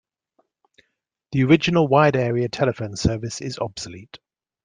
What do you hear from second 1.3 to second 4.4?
The original Wide Area Telephone Service is obsolete.